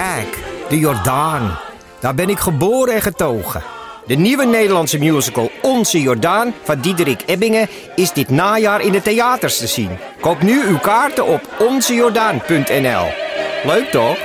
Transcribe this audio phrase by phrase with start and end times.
[0.00, 1.58] Kijk, de Jordaan.
[2.00, 3.62] Daar ben ik geboren en getogen.
[4.06, 9.58] De nieuwe Nederlandse musical Onze Jordaan van Diederik Ebbingen is dit najaar in de theaters
[9.58, 9.90] te zien.
[10.20, 13.06] Koop nu uw kaarten op onzejordaan.nl.
[13.64, 14.18] Leuk toch?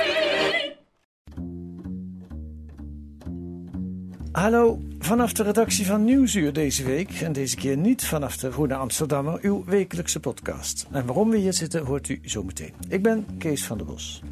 [4.32, 7.10] Hallo, vanaf de redactie van Nieuwsuur deze week.
[7.10, 10.86] En deze keer niet vanaf de Groene Amsterdammer, uw wekelijkse podcast.
[10.92, 12.72] En waarom we hier zitten, hoort u zo meteen.
[12.88, 14.22] Ik ben Kees van der Bos.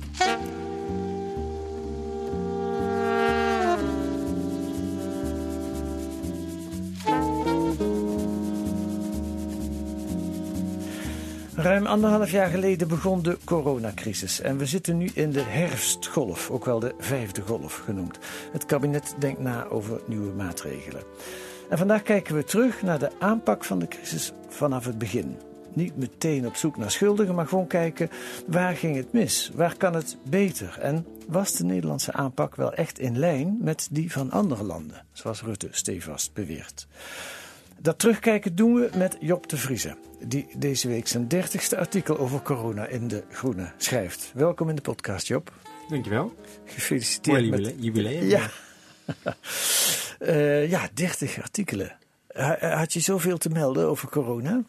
[11.64, 16.64] Ruim anderhalf jaar geleden begon de coronacrisis en we zitten nu in de herfstgolf, ook
[16.64, 18.18] wel de vijfde golf genoemd.
[18.52, 21.02] Het kabinet denkt na over nieuwe maatregelen.
[21.70, 25.36] En vandaag kijken we terug naar de aanpak van de crisis vanaf het begin.
[25.72, 28.10] Niet meteen op zoek naar schuldigen, maar gewoon kijken
[28.46, 29.50] waar ging het mis?
[29.54, 30.78] Waar kan het beter?
[30.80, 35.42] En was de Nederlandse aanpak wel echt in lijn met die van andere landen, zoals
[35.42, 36.86] Rutte stevast beweert?
[37.84, 39.96] Dat terugkijken doen we met Job de Vrieze,
[40.26, 44.32] die deze week zijn dertigste artikel over corona in De Groene schrijft.
[44.34, 45.52] Welkom in de podcast, Job.
[45.88, 46.34] Dankjewel.
[46.64, 47.74] Gefeliciteerd Mooi met...
[47.78, 48.12] jubileum.
[48.12, 48.24] jubileum.
[48.28, 48.50] Ja.
[50.18, 51.98] Eh, ja, 30 artikelen.
[52.28, 54.62] Ha- Had je zoveel te melden over corona?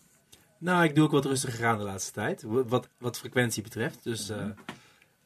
[0.58, 2.44] Nou, ik doe ook wat rustiger aan de laatste tijd.
[2.44, 4.04] Wat, wat frequentie betreft.
[4.04, 4.46] Dus, eh,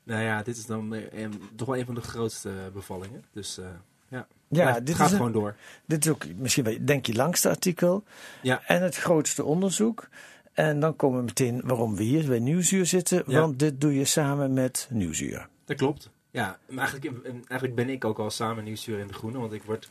[0.04, 3.24] nou ja, dit is dan eh, een- toch wel een van de grootste bevallingen.
[3.34, 3.66] Dus eh,
[4.10, 5.56] ja, Ja, het dit gaat is een- gewoon door.
[5.86, 8.04] Dit is ook misschien wel, denk je, langste artikel.
[8.42, 8.62] Ja.
[8.66, 10.08] En het grootste onderzoek.
[10.54, 13.24] En dan komen we meteen waarom we hier bij Nieuwsuur zitten.
[13.28, 13.40] Ja.
[13.40, 15.48] Want dit doe je samen met Nieuwsuur.
[15.66, 16.10] Dat klopt.
[16.32, 19.38] Ja, maar eigenlijk, eigenlijk ben ik ook al samen nieuwsstuur in De Groene.
[19.40, 19.90] Want ik, word,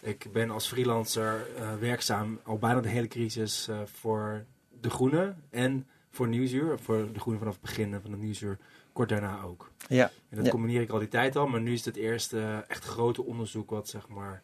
[0.00, 4.44] ik ben als freelancer eh, werkzaam al bijna de hele crisis eh, voor
[4.80, 5.34] De Groene.
[5.50, 6.78] En voor Nieuwsuur.
[6.78, 8.58] Voor De Groene vanaf het begin van de Nieuwsuur.
[8.94, 9.70] Kort daarna ook.
[9.88, 10.04] Ja.
[10.28, 10.50] En dat Ja.
[10.50, 13.24] combineer ik al die tijd al, maar nu is het het eerste eh, echt grote
[13.24, 14.42] onderzoek wat zeg maar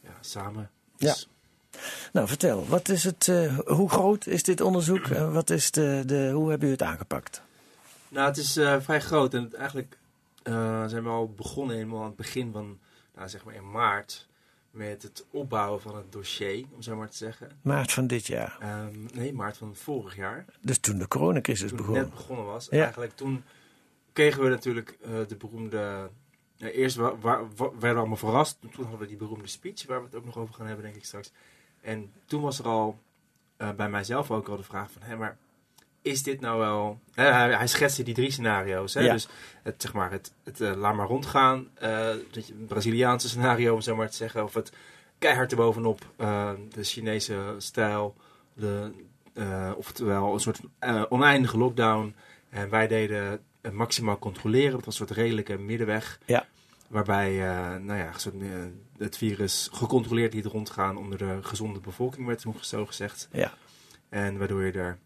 [0.00, 1.28] ja, samen is.
[2.12, 2.66] Nou, vertel.
[2.66, 5.06] Wat is het, eh, hoe groot is dit onderzoek?
[5.06, 7.42] En wat is de, de, hoe hebben u het aangepakt?
[8.08, 9.98] Nou, het is eh, vrij groot en het- eigenlijk
[10.42, 12.78] eh, zijn we al begonnen helemaal aan het begin van,
[13.16, 14.26] nou, zeg maar in maart,
[14.70, 17.50] met het opbouwen van het dossier, om zo maar te zeggen.
[17.62, 18.56] Maart van dit jaar.
[18.60, 20.44] Ehm, nee, maart van vorig jaar.
[20.60, 21.94] Dus toen de coronacrisis toen begon.
[21.94, 22.66] het net begonnen was.
[22.70, 22.82] Ja.
[22.82, 23.44] Eigenlijk toen
[24.18, 26.10] kregen we natuurlijk eh, de beroemde...
[26.58, 28.58] eerst wa- wa- wa- werden we allemaal verrast.
[28.60, 30.96] Toen hadden we die beroemde speech, waar we het ook nog over gaan hebben, denk
[30.96, 31.32] ik straks.
[31.80, 32.98] En toen was er al
[33.56, 35.02] eh, bij mijzelf ook al de vraag van...
[35.02, 35.36] Hé, maar
[36.02, 37.00] is dit nou wel...
[37.14, 38.94] Hè, hij, hij schetste die drie scenario's.
[38.94, 39.00] Hè?
[39.00, 39.12] Ja.
[39.12, 39.28] Dus
[39.62, 41.68] het, zeg maar, het, het eh, laat maar rondgaan.
[42.32, 44.44] dat je- het Braziliaanse scenario, om zo maar te zeggen.
[44.44, 44.72] Of het
[45.18, 46.00] keihard erbovenop.
[46.74, 48.14] de Chinese stijl.
[48.54, 48.90] De,
[49.76, 50.60] oftewel een soort
[51.08, 52.14] oneindige lockdown.
[52.50, 53.40] En wij deden
[53.72, 54.72] maximaal controleren.
[54.72, 56.18] Dat was een soort redelijke middenweg.
[56.24, 56.46] Ja.
[56.88, 58.48] Waarbij eh, nou ja, soort, eh,
[58.98, 63.28] het virus gecontroleerd liet rondgaan onder de gezonde bevolking, werd toen zo gezegd.
[63.32, 63.52] Ja.
[64.08, 64.98] En waardoor je er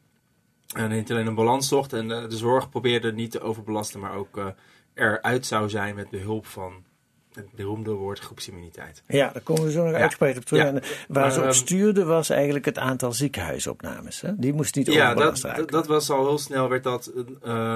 [0.77, 4.15] eh, niet alleen een balans zocht en eh, de zorg probeerde niet te overbelasten, maar
[4.15, 4.47] ook eh,
[4.95, 6.85] eruit zou zijn met behulp van
[7.33, 9.03] het beroemde woord groepsimmuniteit.
[9.09, 9.99] Ja, daar komen we zo nog Ja.
[9.99, 10.63] uitgebreid op terug.
[10.63, 10.69] Ja.
[10.69, 14.21] En eh, waar ze op ehm, stuurden was eigenlijk het aantal ziekenhuisopnames.
[14.21, 14.39] Hè?
[14.39, 15.67] Die moest niet Ja, overbelast dat, raken.
[15.67, 17.23] dat, dat was al heel snel, werd dat eh,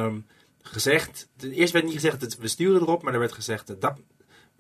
[0.05, 0.15] ehm,
[0.67, 1.29] gezegd.
[1.41, 3.99] Eerst werd niet gezegd, dat we sturen erop, maar er werd gezegd, eh, dat,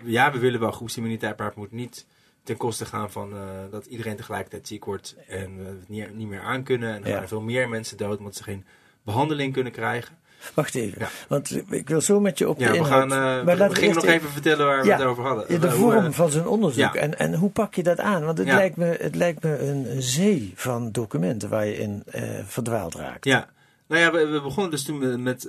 [0.05, 2.07] ja, we willen wel groepsimmuniteit, maar het moet niet
[2.43, 3.41] ten koste gaan van eh,
[3.71, 6.89] dat iedereen tegelijkertijd ziek wordt en we het niet, niet meer aankunnen.
[6.95, 7.13] En dan Ja.
[7.15, 8.65] gaan er veel meer mensen dood omdat ze geen
[9.05, 10.19] behandeling kunnen krijgen.
[10.55, 11.09] Wacht even, Ja.
[11.29, 13.69] want ik wil zo met je op Ja, de we, gaan, eh, maar we, laten
[13.69, 15.61] we gingen eerst nog even vertellen waar we het over hadden.
[15.61, 16.95] De Eh, vorm eh, van zijn onderzoek.
[16.95, 18.25] En, en hoe pak je dat aan?
[18.25, 22.23] Want het, lijkt, me, het lijkt me een, zee van documenten waar je in eh,
[22.45, 23.25] verdwaald raakt.
[23.25, 23.49] Ja,
[23.87, 25.45] nou ja, we, we begonnen dus toen met, met,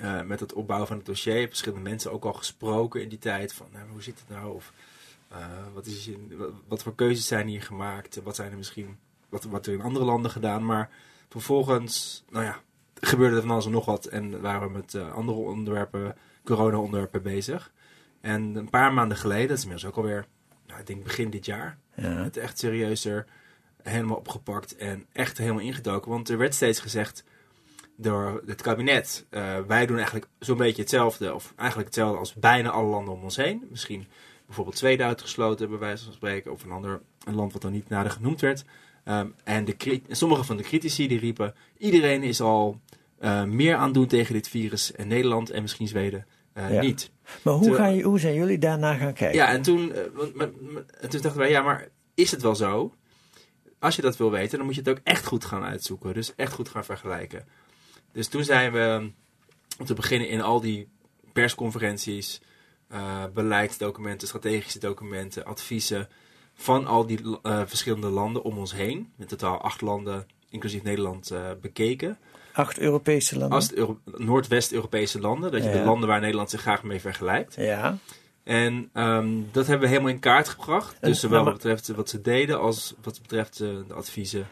[0.00, 1.48] eh, met het opbouwen van het dossier.
[1.48, 3.54] Verschillende mensen ook al gesproken in die tijd.
[3.54, 4.54] Van nou, hoe zit het nou?
[4.54, 4.72] Of
[5.28, 6.10] eh, wat, is
[6.68, 8.22] wat voor keuzes zijn hier gemaakt?
[8.22, 8.98] Wat zijn er misschien,
[9.28, 10.64] wat, wat er in andere landen gedaan?
[10.64, 10.90] Maar
[11.28, 12.60] vervolgens, nou ja,
[12.94, 14.06] gebeurde er van alles en nog wat.
[14.06, 17.72] En waren we met eh, andere onderwerpen, corona-onderwerpen bezig.
[18.20, 20.26] En een paar maanden geleden, dat is inmiddels ook alweer,
[20.66, 22.02] nou, ik denk begin dit jaar, Ja.
[22.02, 23.26] het echt serieuzer
[23.82, 26.10] helemaal opgepakt en echt helemaal ingedoken.
[26.10, 27.24] Want er werd steeds gezegd,
[27.96, 29.26] door het kabinet.
[29.30, 33.22] Eh, wij doen eigenlijk zo'n beetje hetzelfde, of eigenlijk hetzelfde als bijna alle landen om
[33.22, 33.66] ons heen.
[33.70, 34.06] Misschien
[34.46, 37.88] bijvoorbeeld Zweden uitgesloten, bij wijze van spreken, of een ander een land wat dan niet
[37.88, 38.64] nader genoemd werd.
[39.04, 42.80] Ehm, en de, sommige van de critici die riepen: iedereen is al
[43.18, 46.80] eh, meer aan het doen tegen dit virus, en Nederland en misschien Zweden eh, Ja.
[46.80, 47.10] niet.
[47.42, 49.38] Maar hoe, ga je, hoe zijn jullie daarna gaan kijken?
[49.38, 49.92] Ja, en toen,
[50.34, 50.50] maar-
[51.00, 52.94] en toen dachten wij, ja, maar is het wel zo?
[53.82, 56.14] Als je dat wil weten, dan moet je het ook echt goed gaan uitzoeken.
[56.14, 57.44] Dus echt goed gaan vergelijken.
[58.12, 59.10] Dus toen zijn we,
[59.78, 60.88] om te beginnen in al die
[61.32, 62.40] persconferenties,
[62.88, 66.08] eh, beleidsdocumenten, strategische documenten, adviezen
[66.54, 69.12] van al die eh, verschillende landen om ons heen.
[69.18, 72.18] In totaal acht landen, inclusief Nederland, eh, bekeken.
[72.52, 73.76] Acht Europese landen?
[73.78, 75.76] Euro- Noordwest-Europese landen, dat je Ja.
[75.78, 77.54] de landen waar Nederland zich graag mee vergelijkt.
[77.56, 77.98] Ja.
[78.44, 80.96] En ehm, dat hebben we helemaal in kaart gebracht.
[81.00, 84.46] En- Dus zowel maar- wat betreft wat ze deden als wat betreft de adviezen.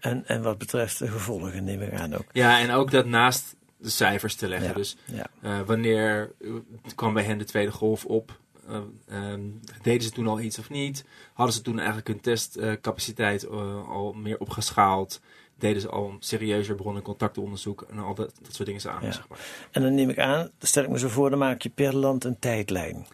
[0.00, 2.24] En, en wat betreft de gevolgen neem ik aan ook.
[2.32, 4.68] Ja, en ook dat naast de cijfers te leggen.
[4.68, 4.74] Ja.
[4.74, 5.26] Dus Ja.
[5.42, 6.50] eh, wanneer eh,
[6.94, 8.38] kwam bij hen de tweede golf op?
[8.68, 8.76] Eh,
[9.08, 9.40] ehm,
[9.82, 11.04] deden ze toen al iets of niet?
[11.32, 13.48] Hadden ze toen eigenlijk hun testcapaciteit
[13.88, 15.20] al meer opgeschaald?
[15.58, 19.12] Deden ze al serieuzer bronnen- en contactonderzoek en al dat, dat soort dingen samen, Ja.
[19.12, 19.38] zeg maar.
[19.70, 22.24] En dan neem ik aan, stel ik me zo voor, dan maak je per land
[22.24, 23.06] een tijdlijn.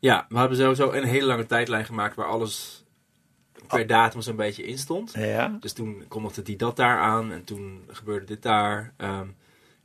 [0.00, 2.84] Ja, we hebben sowieso een hele lange tijdlijn gemaakt waar alles
[3.66, 5.12] per datum zo'n beetje in stond.
[5.12, 5.56] Ja.
[5.60, 8.92] Dus toen kondigde die dat daar aan en toen gebeurde dit daar.
[8.96, 9.26] Ehm,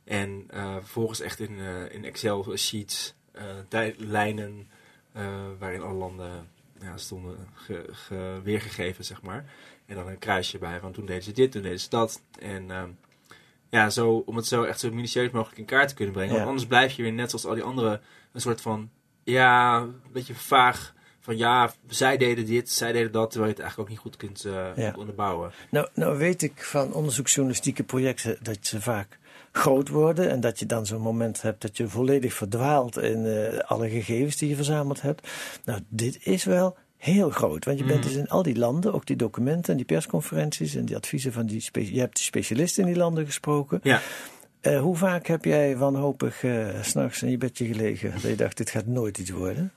[0.04, 4.68] en eh, vervolgens echt in, eh, in Excel sheets, eh, tijdlijnen
[5.58, 6.48] waarin alle landen
[6.80, 9.44] ja, stonden ge- ge- weergegeven, zeg maar.
[9.86, 12.22] En dan een kruisje bij van toen deden ze dit, toen deden ze dat.
[12.38, 12.88] En ehm,
[13.70, 16.30] ja, zo, om het zo echt zo minutieus mogelijk in kaart te kunnen brengen.
[16.32, 16.36] Ja.
[16.38, 18.00] Want anders blijf je weer net zoals al die anderen
[18.32, 18.90] een soort van,
[19.26, 20.94] ja, een beetje vaag.
[21.20, 24.16] Van ja, zij deden dit, zij deden dat, terwijl je het eigenlijk ook niet goed
[24.16, 24.94] kunt eh, Ja.
[24.98, 25.50] onderbouwen.
[25.70, 29.18] Nou, nou weet ik van onderzoeksjournalistieke projecten dat ze vaak
[29.52, 30.30] groot worden.
[30.30, 34.36] En dat je dan zo'n moment hebt dat je volledig verdwaalt in eh, alle gegevens
[34.36, 35.28] die je verzameld hebt.
[35.64, 37.64] Nou, dit is wel heel groot.
[37.64, 38.08] Want je bent Mhm.
[38.08, 41.46] dus in al die landen, ook die documenten en die persconferenties en die adviezen van
[41.46, 41.68] die...
[41.72, 43.80] Je hebt die specialisten in die landen gesproken.
[43.82, 44.00] Ja.
[44.66, 46.34] Eh, hoe vaak heb jij wanhopig
[46.82, 49.72] s s'nachts in je bedje gelegen dat je dacht, dit gaat nooit iets worden?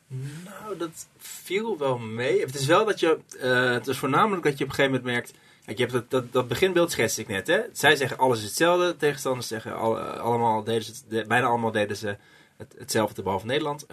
[0.45, 2.41] Nou, dat viel wel mee.
[2.41, 5.13] Het is wel dat je, eh, het is voornamelijk dat je op een gegeven moment
[5.13, 5.33] merkt,
[5.65, 7.59] kijk, je hebt dat, dat, beginbeeld schetste ik net, hè.
[7.74, 11.97] Zij zeggen alles is hetzelfde, tegenstanders zeggen al, allemaal deden ze, de- bijna allemaal deden
[11.97, 12.18] ze
[12.57, 13.86] het, hetzelfde behalve Nederland.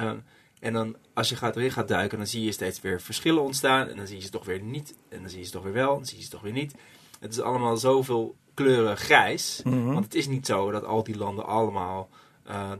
[0.60, 3.88] En dan, als je gaat, erin gaat duiken, dan zie je steeds weer verschillen ontstaan.
[3.88, 4.94] En dan zie je ze toch weer niet.
[5.08, 5.90] En dan zie je ze toch weer wel.
[5.90, 6.74] En dan zie je ze toch weer niet.
[7.20, 9.60] Het is allemaal zoveel kleuren grijs.
[9.64, 9.92] Mhm.
[9.92, 12.08] Want het is niet zo dat al die landen allemaal
[12.44, 12.72] eh,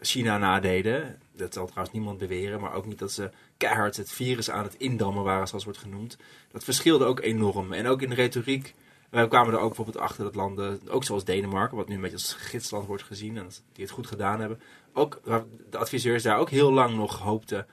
[0.00, 1.18] China nadeden.
[1.36, 2.60] Dat zal trouwens niemand beweren.
[2.60, 6.16] Maar ook niet dat ze keihard het virus aan het indammen waren, zoals wordt genoemd.
[6.52, 7.72] Dat verschilde ook enorm.
[7.72, 8.74] En ook in de retoriek.
[9.10, 12.16] We kwamen er ook bijvoorbeeld achter dat landen, ook zoals Denemarken, wat nu een beetje
[12.16, 13.36] als gidsland wordt gezien.
[13.36, 14.60] En die het goed gedaan hebben.
[14.92, 15.20] Ook
[15.70, 17.66] de adviseurs daar ook heel lang nog hoopten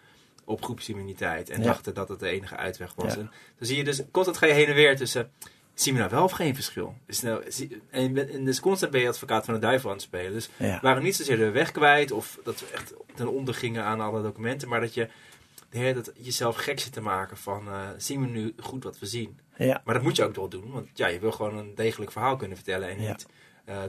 [0.45, 1.49] op groepsimmuniteit.
[1.49, 1.65] En Ja.
[1.65, 3.13] dachten dat het de enige uitweg was.
[3.13, 3.19] Ja.
[3.19, 5.31] En dan zie je dus, constant ga je heen en weer tussen...
[5.81, 6.95] Zien we nou wel of geen verschil?
[7.05, 7.43] Is nou,
[7.89, 10.31] en, en dus constant ben je advocaat van de duivel aan het spelen.
[10.31, 10.79] Dus Ja.
[10.81, 14.21] waren niet zozeer de weg kwijt of dat we echt ten onder gingen aan alle
[14.21, 15.07] documenten, maar dat je
[15.69, 19.05] de tijd jezelf gek zit te maken van eh, zien we nu goed wat we
[19.05, 19.39] zien.
[19.57, 19.81] Ja.
[19.85, 22.35] Maar dat moet je ook wel doen, want ja, je wil gewoon een degelijk verhaal
[22.35, 23.09] kunnen vertellen en Ja.
[23.09, 23.25] niet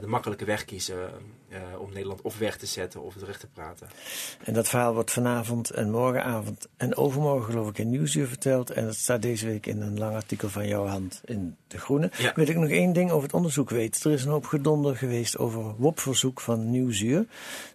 [0.01, 1.09] de makkelijke weg kiezen
[1.53, 3.87] eh, om Nederland of weg te zetten of het recht te praten.
[4.43, 8.69] En dat verhaal wordt vanavond en morgenavond en overmorgen geloof ik in Nieuwsuur verteld.
[8.69, 12.11] En dat staat deze week in een lang artikel van jouw hand in De Groene.
[12.17, 12.31] Ja.
[12.35, 14.11] Wil ik nog één ding over het onderzoek weten.
[14.11, 17.25] Er is een hoop gedonder geweest over WOP-verzoek van Nieuwsuur.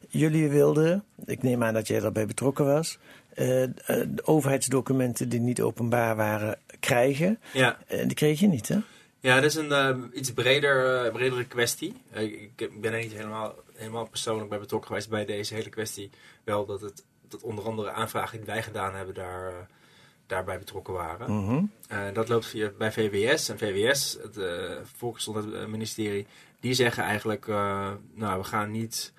[0.09, 2.99] Jullie wilden, ik neem aan dat jij daarbij betrokken was,
[3.35, 7.39] eh, eh, de overheidsdocumenten die niet openbaar waren krijgen.
[7.53, 8.79] Ja, En die kreeg je niet, hè?
[9.21, 11.95] Ja dat is een eh, iets breder, eh, bredere kwestie.
[12.11, 16.11] Eh, ik, ben er niet helemaal, helemaal persoonlijk bij betrokken geweest bij deze hele kwestie.
[16.45, 19.69] Wel dat, het, dat onder andere aanvragen die wij gedaan hebben daar,
[20.27, 21.33] daarbij betrokken waren.
[21.33, 21.65] Mhm.
[21.89, 23.49] Eh, dat loopt via, bij VWS.
[23.49, 26.27] En VWS, het uh, Volksgezondheidsministerie,
[26.61, 29.13] die zeggen eigenlijk: Nou, we gaan niet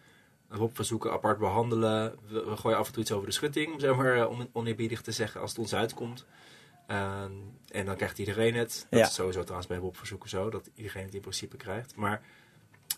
[0.48, 2.16] WOP-verzoeken apart behandelen.
[2.28, 5.02] We, we, gooien af en toe iets over de schutting, om zeg maar on, oneerbiedig
[5.02, 6.26] te zeggen, als het ons uitkomt.
[7.72, 8.86] En dan krijgt iedereen het.
[8.90, 9.06] Dat ja.
[9.06, 11.96] is sowieso trouwens bij WOP-verzoeken zo, dat iedereen het in principe krijgt.
[11.96, 12.22] Maar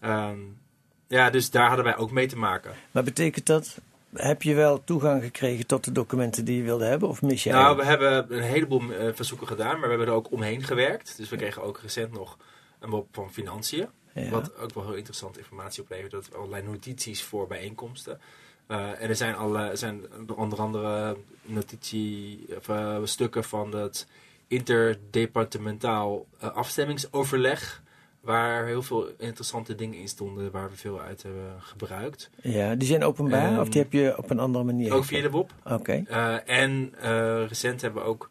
[0.04, 0.58] um,
[1.08, 2.74] ja, dus daar hadden wij ook mee te maken.
[2.92, 3.78] Maar betekent dat
[4.14, 7.10] heb je wel toegang gekregen tot de documenten die je wilde hebben?
[7.10, 10.14] Of mis je Nou, we hebben een heleboel uh, verzoeken gedaan, maar we hebben er
[10.14, 11.18] ook omheen gewerkt.
[11.18, 12.38] Dus we kregen ook recent nog
[12.80, 13.88] een WOP van financiën.
[14.14, 14.30] Ja.
[14.30, 16.12] Wat ook wel heel interessante informatie oplevert.
[16.12, 18.20] Dat allerlei notities voor bijeenkomsten.
[18.68, 24.08] Uh, en er zijn, alle, er zijn onder andere notitie, of, uh, stukken van het
[24.52, 27.82] interdepartementaal uh, afstemmingsoverleg.
[28.22, 32.30] waar heel veel interessante dingen in stonden waar we veel uit hebben gebruikt.
[32.42, 34.94] Ja, die zijn openbaar Ehm, of die heb je op een andere manier?
[34.94, 35.54] Ook via de WOP.
[35.66, 36.04] Oké.
[36.08, 38.30] Eh, en eh, recent hebben we ook,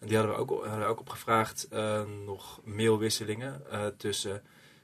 [0.00, 4.42] die hadden we ook, hadden we ook opgevraagd, eh, nog mailwisselingen eh, tussen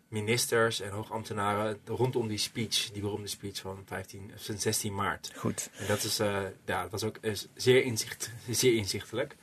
[0.09, 5.33] ministers en hoogambtenaren rondom die speech, die beroemde speech van 15, of 16 maart.
[5.37, 5.71] Goed.
[5.79, 9.37] En dat is, eh, ja, dat was ook eh, zeer, inzicht, zeer inzichtelijk.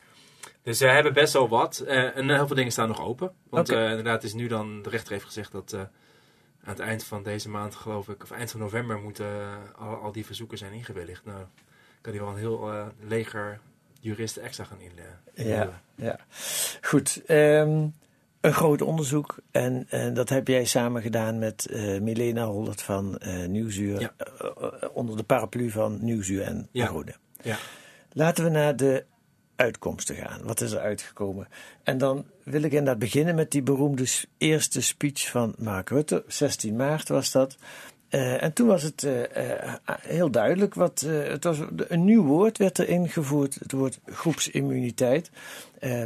[0.63, 1.79] Dus we hebben best wel wat.
[1.79, 3.32] eh, en heel veel dingen staan nog open.
[3.50, 5.89] Want eh, inderdaad is nu dan, de rechter heeft gezegd dat eh, aan
[6.63, 10.12] het eind van deze maand, geloof ik, of eind van november, moeten eh, al, al
[10.12, 11.25] die verzoeken zijn ingewilligd.
[11.25, 11.43] Nou,
[12.01, 13.60] kan hij wel een heel eh, leger
[14.00, 15.20] juristen extra gaan inleggen.
[15.36, 16.20] Ja, ja.
[16.82, 17.22] Goed.
[17.25, 17.88] ehm,
[18.41, 19.36] een groot onderzoek.
[19.51, 24.00] En, en dat heb jij samen gedaan met eh, Milena Holdert van eh Nieuwsuur.
[24.00, 24.13] Ja.
[24.17, 24.50] eh,
[24.82, 26.88] eh, onder de paraplu van Nieuwsuur en Ja.
[26.88, 27.13] Rode.
[27.41, 27.58] Ja.
[28.12, 29.05] Laten we naar de
[29.55, 30.43] uitkomsten gaan.
[30.43, 31.48] Wat is er uitgekomen?
[31.83, 34.05] En dan wil ik inderdaad beginnen met die beroemde
[34.38, 36.24] eerste speech van Mark Rutte.
[36.27, 37.57] 16 maart was dat.
[38.13, 40.74] Eh, en toen was het eh, eh, heel duidelijk.
[40.74, 43.55] Wat, het was een nieuw woord werd er ingevoerd.
[43.60, 45.32] Het woord groepsimmuniteit.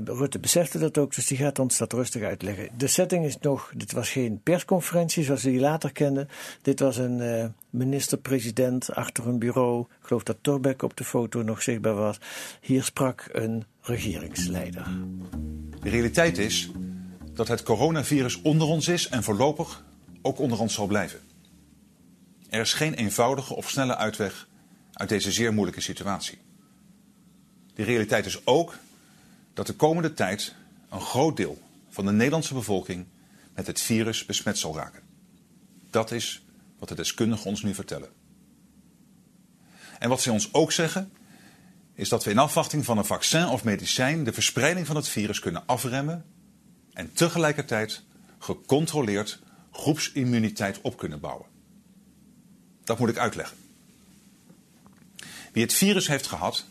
[0.03, 2.69] Rutte besefte dat ook, dus die gaat ons dat rustig uitleggen.
[2.77, 6.29] De setting is nog, dit was geen persconferentie zoals we die later kenden.
[6.61, 9.81] Dit was een minister-president achter een bureau.
[9.81, 12.19] Ik geloof dat Torbeck op de foto nog zichtbaar was.
[12.61, 14.87] Hier sprak een regeringsleider.
[15.81, 16.71] De realiteit is
[17.33, 19.83] dat het coronavirus onder ons is en voorlopig
[20.21, 21.19] ook onder ons zal blijven.
[22.49, 24.47] Er is geen eenvoudige of snelle uitweg
[24.93, 26.37] uit deze zeer moeilijke situatie.
[27.73, 28.77] De realiteit is ook
[29.53, 30.55] dat de komende tijd
[30.89, 33.05] een groot deel van de Nederlandse bevolking
[33.53, 35.01] met het virus besmet zal raken.
[35.89, 36.45] Dat is
[36.79, 38.09] wat de deskundigen ons nu vertellen.
[39.99, 41.11] En wat ze ons ook zeggen,
[41.93, 45.39] is dat we in afwachting van een vaccin of medicijn de verspreiding van het virus
[45.39, 46.25] kunnen afremmen
[46.93, 48.03] en tegelijkertijd
[48.39, 49.39] gecontroleerd
[49.71, 51.56] groepsimmuniteit op kunnen bouwen.
[52.87, 53.57] Dat moet ik uitleggen.
[55.51, 56.65] Wie het virus heeft gehad,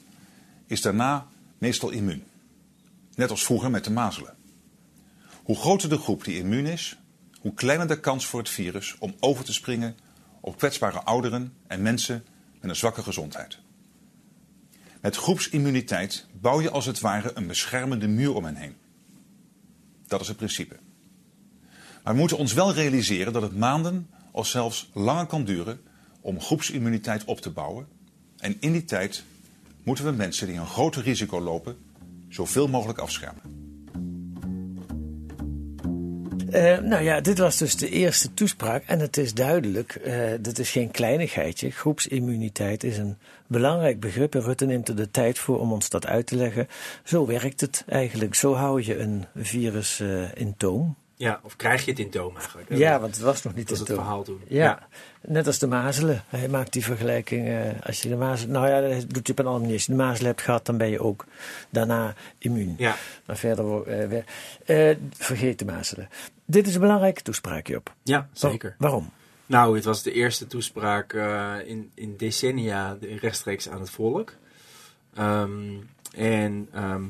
[0.67, 1.27] is daarna
[1.59, 2.25] meestal immuun.
[3.15, 4.35] Net als vroeger met de mazelen.
[5.43, 6.97] Hoe groter de groep die immuun is,
[7.41, 9.97] hoe kleiner de kans voor het virus om over te springen
[10.41, 12.25] op kwetsbare ouderen en mensen
[12.61, 13.59] met een zwakke gezondheid.
[15.01, 18.77] Met groepsimmuniteit bouw je als het ware een beschermende muur om hen heen.
[20.07, 20.77] Dat is het principe.
[22.03, 25.81] Maar we moeten ons wel realiseren dat het maanden of zelfs langer kan duren
[26.27, 27.87] om groepsimmuniteit op te bouwen.
[28.39, 29.25] En in die tijd
[29.83, 31.77] moeten we mensen die een groter risico lopen
[32.29, 33.43] zoveel mogelijk afschermen.
[36.51, 38.85] Eh, nou ja, dit was dus de eerste toespraak.
[38.87, 41.71] En het is duidelijk, eh dit is geen kleinigheidje.
[41.71, 43.17] Groepsimmuniteit is een
[43.47, 44.35] belangrijk begrip.
[44.35, 46.69] En Rutte neemt er de tijd voor om ons dat uit te leggen.
[47.05, 48.35] Zo werkt het eigenlijk.
[48.35, 50.97] Zo hou je een virus eh, in toom.
[51.19, 52.69] Ja, of krijg je het in toom eigenlijk?
[52.69, 52.77] hè?
[52.77, 54.41] Ja, want het was nog niet in het verhaal toen.
[54.49, 54.89] Ja,
[55.21, 56.25] net als de mazelen.
[56.29, 57.47] Hij maakt die vergelijking.
[57.49, 59.75] eh, als je de mazelen, nou ja, dat doet je op een andere manier.
[59.77, 61.25] Als je de mazelen hebt gehad, dan ben je ook
[61.71, 62.75] daarna immuun.
[62.79, 62.97] Ja.
[63.27, 64.25] Maar verder, we-
[64.65, 66.09] eh, vergeet de mazelen.
[66.45, 67.95] Dit is een belangrijke toespraak, Job.
[68.03, 68.75] Ja, zeker.
[68.79, 69.11] Waarom?
[69.47, 71.13] Nou, het was de eerste toespraak
[71.67, 74.33] in, in decennia de- rechtstreeks aan het volk.
[75.15, 75.51] Ehm,
[76.17, 77.03] en ehm,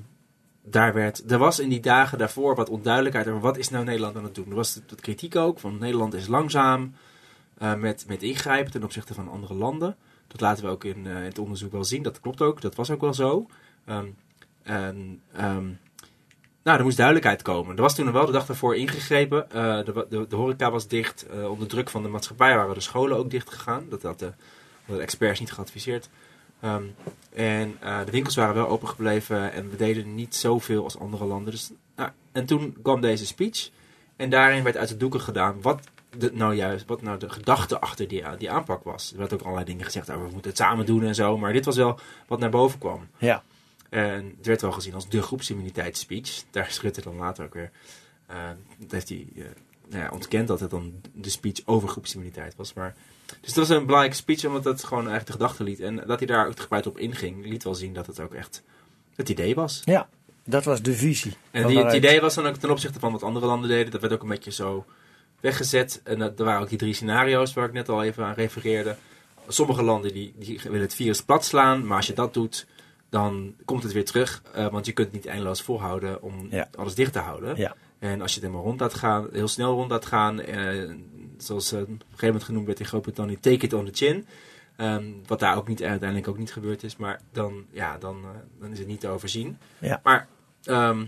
[0.69, 4.17] daar werd, er was in die dagen daarvoor wat onduidelijkheid over wat is nou Nederland
[4.17, 4.49] aan het doen.
[4.49, 6.95] Er was wat kritiek ook, van Nederland is langzaam
[7.59, 9.97] eh, met, met ingrijpen ten opzichte van andere landen.
[10.27, 12.91] Dat laten we ook in, eh, het onderzoek wel zien, dat klopt ook, dat was
[12.91, 13.47] ook wel zo.
[13.85, 14.07] Ehm,
[14.63, 15.67] en, ehm,
[16.63, 17.77] nou, er moest duidelijkheid komen.
[17.77, 19.51] Er was toen wel de dag daarvoor ingegrepen.
[19.51, 21.27] Eh, de, de, de horeca was dicht.
[21.49, 23.87] Onder druk van de maatschappij waren de scholen ook dicht gegaan.
[23.89, 24.33] Dat had de,
[24.79, 26.09] hadden de experts niet geadviseerd.
[26.61, 26.85] Ehm,
[27.35, 31.25] en eh, de winkels waren wel open gebleven en we deden niet zoveel als andere
[31.25, 31.53] landen.
[31.53, 33.71] Dus, nou, en toen kwam deze speech.
[34.17, 35.81] En daarin werd uit de doeken gedaan wat,
[36.19, 39.13] de, nou juist, wat nou de gedachte achter die, die aanpak was.
[39.13, 41.39] Er werd ook allerlei dingen gezegd over we moeten het samen doen en zo.
[41.39, 43.09] Maar dit was wel wat naar boven kwam.
[43.19, 43.43] Ja.
[43.89, 46.45] En het werd wel gezien als de groepsimmuniteitsspeech.
[46.51, 47.71] Daar is Rutte dan later ook weer.
[48.27, 48.37] eh,
[48.79, 49.45] dat heeft hij eh,
[49.89, 52.73] nou ja, ontkend dat het dan de speech over groepsimmuniteit was.
[52.73, 52.95] Maar,
[53.41, 55.81] dus dat was een belangrijke speech, omdat het gewoon eigenlijk de gedachte liet.
[55.81, 58.63] En dat hij daar ook uitgebreid op inging, liet wel zien dat het ook echt
[59.17, 59.83] het idee was.
[59.85, 60.09] Ja,
[60.45, 61.37] dat was de visie.
[61.51, 63.91] En die, het idee was dan ook ten opzichte van wat andere landen deden.
[63.91, 64.85] Dat werd ook een beetje zo
[65.41, 66.01] weggezet.
[66.05, 68.97] En dat, er waren ook die drie scenario's waar ik net al even aan refereerde.
[69.49, 71.87] Sommige landen die, die willen het virus plat slaan.
[71.87, 72.67] Maar als je dat doet,
[73.11, 74.43] dan komt het weer terug.
[74.53, 76.69] eh, want je kunt het niet eindeloos volhouden om Ja.
[76.75, 77.57] alles dicht te houden.
[77.57, 77.75] Ja.
[78.13, 80.41] En als je het helemaal rond laat gaan, heel snel rond laat gaan.
[80.41, 80.91] eh,
[81.39, 84.27] zoals eh, op een gegeven moment genoemd werd in Groot-Brittannië, take it on the chin.
[84.77, 86.97] Ehm, wat daar ook niet, uiteindelijk ook niet gebeurd is.
[86.97, 89.59] Maar dan, ja, dan, eh, dan is het niet te overzien.
[89.79, 90.01] Ja.
[90.05, 90.29] Maar
[90.65, 91.05] ehm,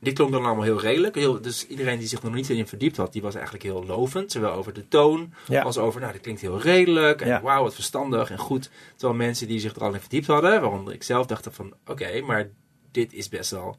[0.00, 1.14] dit klonk dan allemaal heel redelijk.
[1.14, 4.32] Heel, dus iedereen die zich nog niet in verdiept had, die was eigenlijk heel lovend.
[4.32, 5.62] Zowel over de toon Ja.
[5.62, 7.20] als over, nou, dit klinkt heel redelijk.
[7.20, 7.40] En Ja.
[7.42, 8.70] wauw, wat verstandig en goed.
[8.96, 12.20] Terwijl mensen die zich er al in verdiept hadden, waaronder ik zelf, dachten van, oké,
[12.20, 12.48] maar
[12.90, 13.76] dit is best wel...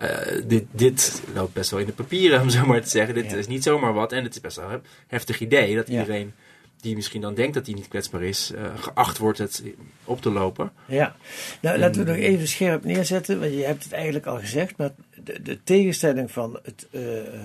[0.00, 3.14] eh, dit, dit loopt best wel in de papieren, om zo maar te zeggen.
[3.14, 3.36] Dit Ja.
[3.36, 4.12] is niet zomaar wat.
[4.12, 6.04] En het is best wel een heftig idee dat Ja.
[6.80, 9.62] Die misschien dan denkt dat hij niet kwetsbaar is, eh, geacht wordt het
[10.04, 10.72] op te lopen.
[10.86, 11.16] Ja,
[11.60, 14.90] nou laten we nog even scherp neerzetten, want je hebt het eigenlijk al gezegd, maar
[15.24, 17.02] de, de tegenstelling van het eh,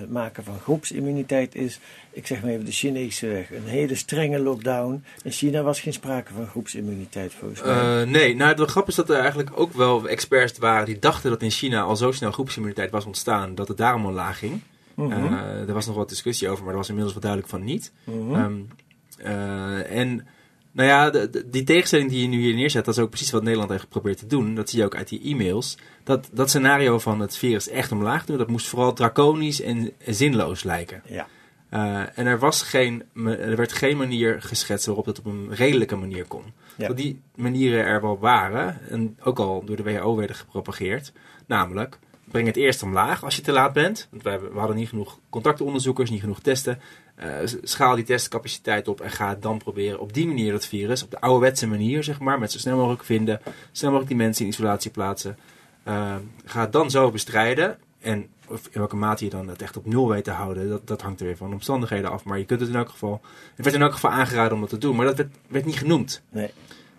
[0.08, 5.04] maken van groepsimmuniteit is, ik zeg maar even de Chinese weg, een hele strenge lockdown.
[5.22, 8.02] In China was geen sprake van groepsimmuniteit volgens mij.
[8.02, 11.30] Eh, nee, nou de grap is dat er eigenlijk ook wel experts waren die dachten
[11.30, 14.60] dat in China al zo snel groepsimmuniteit was ontstaan dat het daarom al laag ging.
[14.94, 15.32] Mhm.
[15.68, 17.92] Er was nog wat discussie over, maar er was inmiddels wel duidelijk van niet.
[18.04, 18.34] Mhm.
[18.34, 18.85] Ehm, eh,
[19.18, 20.26] en
[20.72, 23.30] nou ja, de- de- die tegenstelling die je nu hier neerzet, dat is ook precies
[23.30, 24.54] wat Nederland heeft geprobeerd te doen.
[24.54, 25.76] Dat zie je ook uit die e-mails.
[26.04, 30.62] Dat, dat scenario van het virus echt omlaag doen, dat moest vooral draconisch en zinloos
[30.64, 31.02] lijken.
[31.06, 31.26] ja.
[31.68, 35.96] Eh, en er, was geen, er werd geen manier geschetst waarop dat op een redelijke
[35.96, 36.42] manier kon.
[36.76, 36.86] Ja.
[36.86, 41.12] Dat die manieren er wel waren, en ook al door de WHO werden gepropageerd.
[41.46, 44.08] Namelijk, breng het eerst omlaag als je te laat bent.
[44.10, 46.78] Want we, hebben, we hadden niet genoeg contactonderzoekers, niet genoeg testen.
[47.16, 47.28] Eh,
[47.62, 51.20] schaal die testcapaciteit op en ga dan proberen op die manier dat virus, op de
[51.20, 53.40] ouderwetse manier zeg maar, met zo snel mogelijk vinden,
[53.72, 55.38] snel mogelijk die mensen in isolatie plaatsen.
[55.82, 57.78] Eh, ga het dan zo bestrijden.
[58.00, 60.86] En of in welke mate je dan het echt op nul weet te houden, dat,
[60.86, 62.24] dat hangt er weer van de omstandigheden af.
[62.24, 63.20] Maar je kunt het in elk geval.
[63.54, 65.78] Het werd in elk geval aangeraden om dat te doen, maar dat werd, werd niet
[65.78, 66.22] genoemd.
[66.30, 66.50] Nee.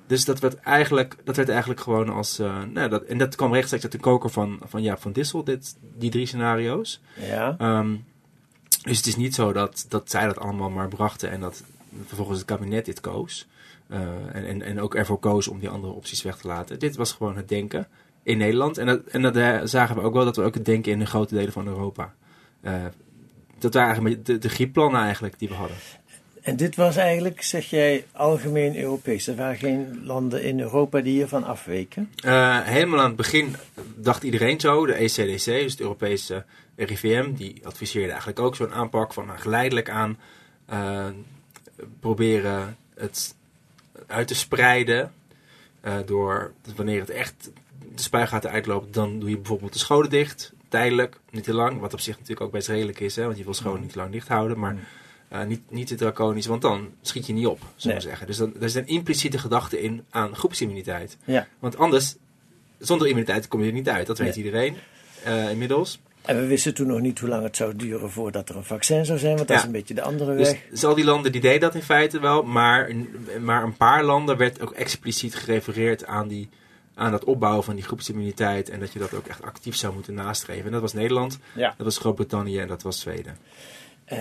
[0.07, 2.39] Dus dat werd eigenlijk, dat werd eigenlijk gewoon als.
[2.39, 5.43] eh, nou, dat, en dat kwam rechtstreeks uit de koker van, van Jaap van Dissel,
[5.43, 7.01] dit, die drie scenario's.
[7.19, 7.55] Ja.
[7.57, 7.95] Ehm,
[8.87, 11.63] dus het is niet zo dat, dat zij dat allemaal maar brachten en dat
[12.05, 13.47] vervolgens het kabinet dit koos.
[13.87, 13.99] Eh,
[14.33, 16.79] en, en, en ook ervoor koos om die andere opties weg te laten.
[16.79, 17.87] Dit was gewoon het denken
[18.23, 18.77] in Nederland.
[18.77, 21.05] En dat, en dat zagen we ook wel dat we ook het denken in de
[21.05, 22.13] grote delen van Europa.
[22.61, 22.85] Eh,
[23.59, 25.77] dat waren eigenlijk de, de griepplannen eigenlijk die we hadden.
[26.41, 29.27] En dit was eigenlijk, zeg jij, algemeen Europees.
[29.27, 32.11] Er waren geen landen in Europa die hiervan afweken.
[32.23, 33.55] Eh, helemaal aan het begin
[33.95, 34.85] dacht iedereen zo.
[34.85, 36.45] De ECDC, dus het Europese
[36.77, 40.17] RIVM, die adviseerde eigenlijk ook zo'n aanpak van nou, geleidelijk aan
[40.65, 41.07] eh,
[41.99, 43.35] proberen het
[44.07, 45.11] uit te spreiden.
[45.81, 47.51] eh, door wanneer het echt
[47.95, 50.53] de spuigaten uitloopt, dan doe je bijvoorbeeld de scholen dicht.
[50.69, 51.79] Tijdelijk, niet te lang.
[51.79, 53.97] Wat op zich natuurlijk ook best redelijk is, hè, want je wil scholen niet te
[53.97, 54.59] lang dicht houden.
[54.59, 54.75] Maar
[55.27, 57.99] eh, niet, niet te draconisch, want dan schiet je niet op, we Nee.
[57.99, 58.27] zeggen.
[58.27, 61.17] Dus dan, er zit een impliciete gedachte in aan groepsimmuniteit.
[61.25, 61.47] Ja.
[61.59, 62.15] Want anders,
[62.79, 64.07] zonder immuniteit kom je er niet uit.
[64.07, 64.45] Dat weet Nee.
[64.45, 64.75] iedereen
[65.23, 65.99] eh, inmiddels.
[66.27, 69.05] En we wisten toen nog niet hoe lang het zou duren voordat er een vaccin
[69.05, 69.61] zou zijn, want dat Ja.
[69.61, 70.59] is een beetje de andere Dus, weg.
[70.69, 72.43] dus al die landen die deden dat in feite wel.
[72.43, 72.91] Maar,
[73.41, 76.49] maar een paar landen werd ook expliciet gerefereerd aan, die,
[76.95, 78.69] aan dat opbouwen van die groepsimmuniteit.
[78.69, 80.65] En dat je dat ook echt actief zou moeten nastreven.
[80.65, 81.73] En dat was Nederland, Ja.
[81.77, 83.37] dat was Groot-Brittannië en dat was Zweden.
[84.07, 84.17] Eh,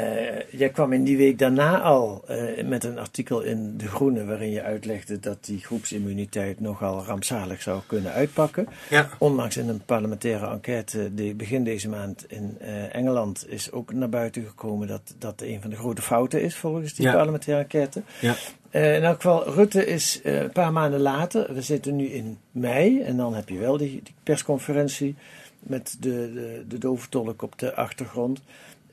[0.51, 4.51] jij kwam in die week daarna al eh, met een artikel in De Groene waarin
[4.51, 8.68] je uitlegde dat die groepsimmuniteit nogal rampzalig zou kunnen uitpakken.
[8.90, 13.92] Ja, Onlangs in een parlementaire enquête die begin deze maand in eh, Engeland is ook
[13.92, 17.12] naar buiten gekomen dat dat een van de grote fouten is volgens die Ja.
[17.12, 18.03] parlementaire enquête.
[18.20, 18.35] ja.
[18.70, 23.16] In elk geval, Rutte is een paar maanden later, we zitten nu in mei, en
[23.16, 25.14] dan heb je wel die, die persconferentie
[25.61, 28.40] met de, de, de doventolk op de achtergrond.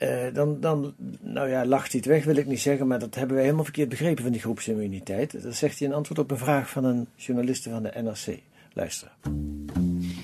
[0.03, 3.15] Eh, dan, dan, nou ja, lacht hij het weg, wil ik niet zeggen, maar dat
[3.15, 5.43] hebben wij helemaal verkeerd begrepen van die groepsimmuniteit.
[5.43, 8.39] Dat zegt hij in antwoord op een vraag van een journaliste van de NRC.
[8.73, 9.11] Luister.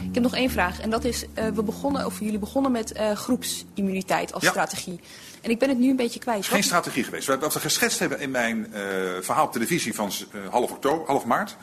[0.07, 0.79] Ik heb nog één vraag.
[0.81, 4.49] En dat is, eh, we begonnen, of jullie begonnen met eh, groepsimmuniteit als Ja.
[4.49, 4.99] strategie.
[5.41, 6.45] En ik ben het nu een beetje kwijt.
[6.45, 7.27] Geen Wat- strategie geweest.
[7.27, 8.81] Wat we geschetst hebben in mijn eh,
[9.21, 11.57] verhaal op televisie van eh, half, oktober, half maart,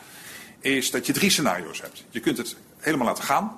[0.59, 2.03] is dat je drie scenario's hebt.
[2.09, 3.57] Je kunt het helemaal laten gaan,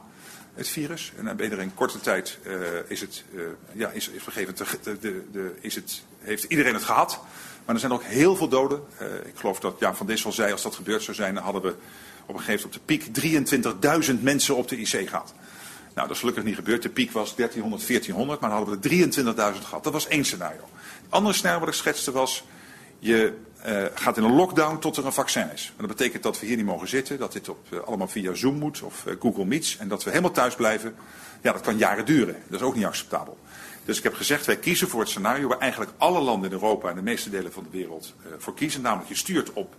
[0.59, 1.11] het virus.
[1.17, 2.53] En er in korte tijd, eh,
[2.87, 3.41] is het, eh,
[3.73, 4.23] ja, is, is,
[4.83, 7.19] de, de, de- is het, heeft iedereen het gehad.
[7.65, 8.83] Maar er zijn ook heel veel doden.
[8.97, 11.61] Eh, ik geloof dat Jan van Dissel zei, als dat gebeurd zou zijn, dan hadden
[11.61, 11.75] we
[12.25, 13.13] op een gegeven moment op de piek
[14.11, 15.33] 23.000 mensen op de IC gehad.
[15.95, 16.81] Nou, dat is gelukkig niet gebeurd.
[16.81, 19.83] De piek was 1300, 1400, maar dan hadden we er 23.000 gehad.
[19.83, 20.69] Dat was één scenario.
[21.03, 22.43] Het andere scenario wat ik schetste was,
[22.99, 25.67] je eh, gaat in een lockdown tot er een vaccin is.
[25.77, 28.33] En dat betekent dat we hier niet mogen zitten, dat dit op, eh, allemaal via
[28.33, 29.77] Zoom moet of eh, Google Meets.
[29.77, 30.95] En dat we helemaal thuis blijven.
[31.41, 32.35] Ja, dat kan jaren duren.
[32.47, 33.37] Dat is ook niet acceptabel.
[33.85, 36.89] Dus ik heb gezegd, wij kiezen voor het scenario waar eigenlijk alle landen in Europa
[36.89, 38.81] en de meeste delen van de wereld voor kiezen.
[38.81, 39.75] Namelijk je stuurt op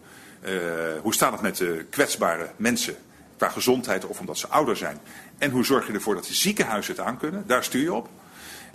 [1.02, 2.96] hoe staat het met de kwetsbare mensen
[3.36, 4.98] qua gezondheid of omdat ze ouder zijn.
[5.38, 7.44] En hoe zorg je ervoor dat de ziekenhuizen het aankunnen.
[7.46, 8.08] Daar stuur je op.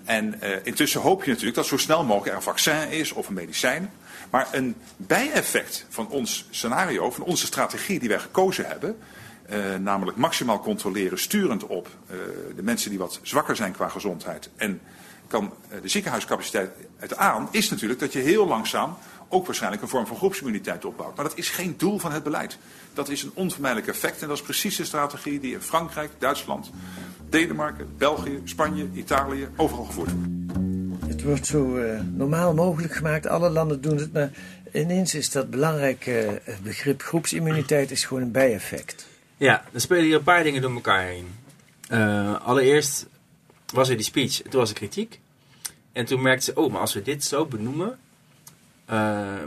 [0.03, 3.33] En intussen hoop je natuurlijk dat zo snel mogelijk er een vaccin is of een
[3.33, 3.91] medicijn.
[4.35, 8.97] Maar een bijeffect van ons scenario, van onze strategie die wij gekozen hebben,
[9.49, 12.17] Uh, namelijk maximaal controleren, sturend op uh,
[12.55, 14.49] de mensen die wat zwakker zijn qua gezondheid.
[14.55, 14.81] En
[15.27, 19.87] kan uh, de ziekenhuiscapaciteit het aan, is natuurlijk dat je heel langzaam ook waarschijnlijk een
[19.87, 21.15] vorm van groepsimmuniteit opbouwt.
[21.15, 22.57] Maar dat is geen doel van het beleid.
[22.93, 26.71] Dat is een onvermijdelijk effect en dat is precies de strategie die in Frankrijk, Duitsland,
[27.29, 30.74] Denemarken, België, Spanje, Italië overal gevoerd wordt.
[31.25, 33.27] Het wordt zo uh, normaal mogelijk gemaakt.
[33.27, 34.31] Alle landen doen het, maar
[34.71, 39.07] ineens is dat belangrijke uh, begrip groepsimmuniteit is gewoon een bijeffect.
[39.37, 41.27] Ja, er spelen hier een paar dingen door elkaar heen.
[41.89, 43.07] Uh, allereerst
[43.73, 45.19] was er die speech, toen was er kritiek.
[45.91, 47.97] En toen merkte ze, oh, maar als we dit zo benoemen,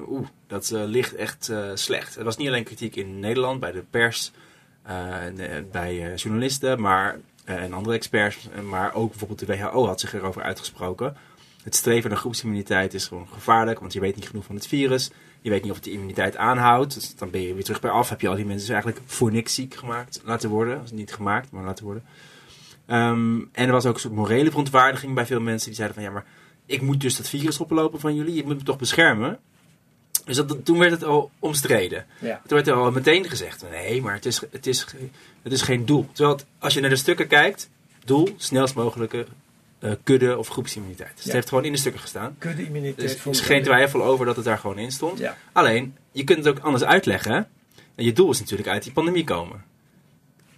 [0.08, 2.16] oeh, dat ligt echt slecht.
[2.16, 4.32] Er was niet alleen kritiek in Nederland, bij de pers,
[5.70, 11.16] bij journalisten maar, en andere experts, maar ook bijvoorbeeld de WHO had zich erover uitgesproken.
[11.68, 15.10] Het streven naar groepsimmuniteit is gewoon gevaarlijk, want je weet niet genoeg van het virus.
[15.40, 16.94] Je weet niet of het de immuniteit aanhoudt.
[16.94, 18.08] Dus dan ben je weer terug bij af.
[18.08, 20.82] Heb je al die mensen dus eigenlijk voor niks ziek gemaakt laten worden.
[20.92, 22.04] Niet gemaakt, maar laten worden.
[22.86, 26.06] Um, en er was ook een soort morele verontwaardiging bij veel mensen die zeiden van
[26.06, 26.24] ja, maar
[26.66, 28.34] ik moet dus dat virus oplopen van jullie.
[28.34, 29.38] Je moet me toch beschermen.
[30.24, 32.06] Dus dat, toen werd het al omstreden.
[32.20, 32.40] Ja.
[32.46, 34.86] Toen werd er al meteen gezegd: nee, maar het is, het is,
[35.42, 36.08] het is geen doel.
[36.12, 37.70] Terwijl het, als je naar de stukken kijkt,
[38.04, 39.26] doel, snelst mogelijke
[39.80, 41.10] uh, kudde of groepsimmuniteit.
[41.10, 41.24] Dus Ja.
[41.24, 42.36] het heeft gewoon in de stukken gestaan.
[42.38, 42.96] Kudde-immuniteit.
[42.96, 45.18] Dus er is geen twijfel over dat het daar gewoon in stond.
[45.18, 45.36] Ja.
[45.52, 47.48] Alleen, je kunt het ook anders uitleggen.
[47.94, 49.64] En je doel is natuurlijk uit die pandemie komen.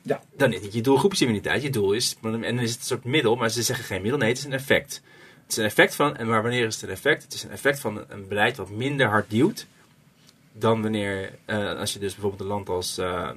[0.02, 0.22] Ja.
[0.36, 1.62] Dan is niet je doel groepsimmuniteit.
[1.62, 4.18] Je doel is, en dan is het een soort middel, maar ze zeggen geen middel.
[4.18, 5.02] Nee, het is een effect.
[5.42, 7.22] Het is een effect van, en maar wanneer is het een effect?
[7.22, 9.66] Het is een effect van een beleid wat minder hard duwt.
[10.52, 13.30] Dan wanneer, eh, als je dus bijvoorbeeld een land als eh, eh,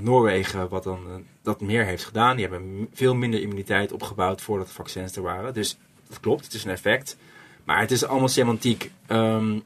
[0.00, 2.36] Noorwegen, wat dan eh, dat meer heeft gedaan.
[2.36, 5.54] Die hebben veel minder immuniteit opgebouwd voordat de vaccins er waren.
[5.54, 5.76] Dus
[6.08, 7.16] dat klopt, het is een effect.
[7.64, 8.90] Maar het is allemaal semantiek.
[9.06, 9.58] Ehm,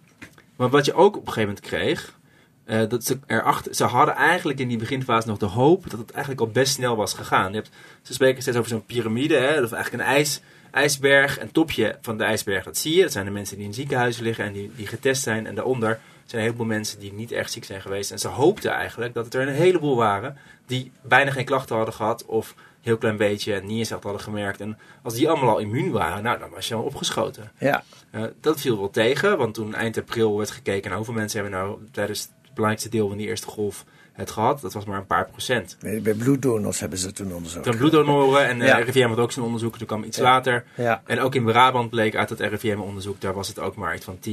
[0.57, 2.18] maar wat je ook op een gegeven moment kreeg,
[2.64, 6.11] eh, dat ze erachter, ze hadden eigenlijk in die beginfase nog de hoop dat het
[6.11, 7.50] eigenlijk al best snel was gegaan.
[7.50, 7.70] Je hebt,
[8.02, 12.24] ze spreken steeds over zo'n piramide, of eigenlijk een ijs, ijsberg, een topje van de
[12.24, 13.02] ijsberg, dat zie je.
[13.02, 15.46] Dat zijn de mensen die in ziekenhuizen liggen en die, die getest zijn.
[15.46, 16.00] En daaronder
[16.31, 18.11] zijn een heleboel mensen die niet echt ziek zijn geweest.
[18.11, 20.37] En ze hoopten eigenlijk dat het er een heleboel waren
[20.67, 24.21] die bijna geen klachten hadden gehad of een heel klein beetje niet eens echt hadden
[24.23, 24.61] gemerkt.
[24.61, 27.53] En als die allemaal al immuun waren, nou, dan was je al opgeschoten.
[27.59, 27.83] Ja.
[28.15, 31.59] Uh, dat viel wel tegen, want toen eind april werd gekeken naar hoeveel mensen hebben
[31.61, 34.61] nou tijdens het belangrijkste deel van die eerste golf het gehad.
[34.61, 35.77] Dat was maar een paar procent.
[35.81, 37.65] Bij bij bloeddonors hebben ze toen onderzocht.
[37.65, 38.77] Toen bloeddonoren en uh, Ja.
[38.79, 40.23] RIVM had ook zijn onderzoek, toen kwam iets Ja.
[40.23, 40.65] later.
[40.77, 41.03] Ja.
[41.07, 44.19] En ook in Brabant bleek uit het RIVM-onderzoek, daar was het ook maar iets van
[44.19, 44.31] 10%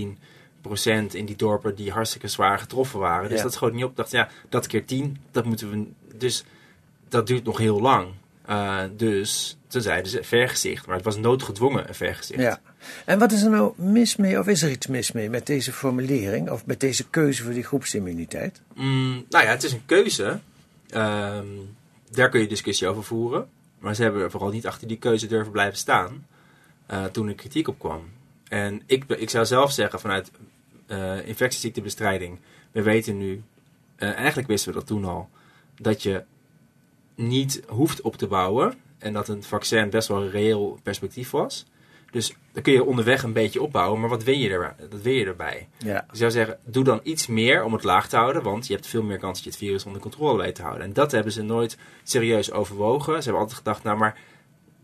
[1.14, 3.30] in die dorpen die hartstikke zwaar getroffen waren.
[3.30, 3.44] Dus Ja.
[3.44, 3.96] dat schoot niet op.
[3.96, 5.88] Dacht, ja, dat keer 10, dat moeten we.
[6.18, 6.44] Dus
[7.10, 8.08] dat duurt nog heel lang.
[8.50, 12.42] Uh, dus toen zeiden ze vergezicht, maar het was noodgedwongen een vergezicht.
[12.42, 12.60] Ja.
[13.06, 15.72] En wat is er nou mis mee, of is er iets mis mee met deze
[15.74, 18.62] formulering, of met deze keuze voor die groepsimmuniteit?
[18.74, 20.40] Mm, nou ja, het is een keuze.
[20.90, 21.46] Ehm,
[22.12, 23.48] daar kun je discussie over voeren.
[23.80, 26.26] Maar ze hebben vooral niet achter die keuze durven blijven staan.
[26.86, 28.02] eh, toen er kritiek op kwam.
[28.48, 30.32] En ik, ik zou zelf zeggen vanuit
[30.86, 32.40] eh infectieziektebestrijding.
[32.72, 33.44] We weten nu,
[33.96, 35.30] eh, eigenlijk wisten we dat toen al,
[35.76, 36.24] dat je
[37.16, 38.74] niet hoeft op te bouwen.
[38.98, 41.66] En dat een vaccin best wel een reëel perspectief was.
[42.12, 44.00] Dus dan kun je onderweg een beetje opbouwen.
[44.00, 45.68] Maar wat win je, er, dat win je erbij?
[45.78, 46.02] Ja.
[46.02, 48.44] Ik zou zeggen, doe dan iets meer om het laag te houden.
[48.44, 50.84] Want je hebt veel meer kans dat je het virus onder controle weet te houden.
[50.84, 53.16] En dat hebben ze nooit serieus overwogen.
[53.16, 54.18] Ze hebben altijd gedacht, nou maar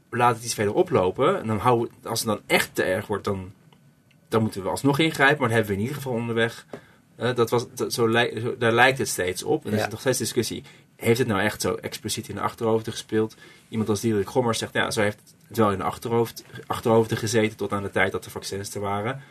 [0.10, 1.40] laat het iets verder oplopen.
[1.40, 3.54] En dan houden we, als het dan echt te erg wordt, dan,
[4.30, 5.40] dan moeten we alsnog ingrijpen.
[5.40, 6.66] Maar dan hebben we in ieder geval onderweg.
[7.16, 8.08] eh, dat was, dat, zo,
[8.58, 9.66] daar lijkt het steeds op.
[9.66, 9.86] En er Ja.
[9.86, 10.64] is nog steeds discussie.
[10.96, 13.36] Heeft het nou echt zo expliciet in de achterhoofden gespeeld?
[13.70, 17.58] Iemand als Diederik Gommers zegt, ja, zo heeft het wel in de achterhoofd, achterhoofden gezeten
[17.58, 19.22] tot aan de tijd dat de vaccins er waren.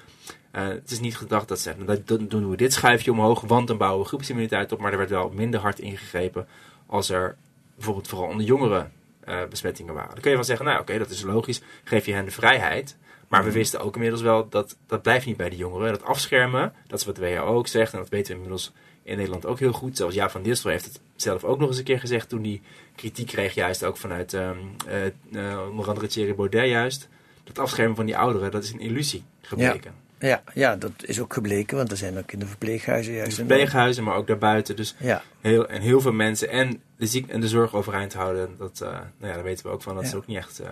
[0.51, 3.67] Eh, het is niet gedacht dat ze dan- dan doen we dit schuifje omhoog, want
[3.69, 4.79] dan bouwen we groepsimmuniteit op.
[4.81, 6.47] Maar er werd wel minder hard ingegrepen
[6.87, 7.37] als er
[7.75, 8.93] bijvoorbeeld vooral onder jongeren
[9.25, 10.11] eh, besmettingen waren.
[10.11, 12.97] Dan kun je wel zeggen, nou oké, dat is logisch, geef je hen de vrijheid.
[13.29, 15.93] Maar we wisten ook inmiddels wel dat dat blijft niet bij de jongeren.
[15.93, 19.17] Dat afschermen, dat is wat de WHO ook zegt en dat weten we inmiddels in
[19.17, 19.97] Nederland ook heel goed.
[19.97, 22.61] Zelfs Jaap van Distel heeft het zelf ook nog eens een keer gezegd toen hij
[22.95, 25.07] kritiek kreeg, juist ook vanuit ehm, eh,
[25.53, 27.09] eh, onder andere Thierry Baudet juist.
[27.45, 29.93] Dat afschermen van die ouderen, dat is een illusie gebleken.
[30.21, 33.37] Ja, ja, dat is ook gebleken, want er zijn ook in de verpleeghuizen In juist...
[33.37, 34.77] de verpleeghuizen, maar ook daarbuiten.
[34.77, 35.23] Dus Ja.
[35.41, 38.89] heel, en heel veel mensen en de, ziek, en de zorg overeind houden, dat, eh,
[38.89, 39.95] nou ja, daar weten we ook van.
[39.95, 40.09] Dat Ja.
[40.09, 40.63] is ook niet echt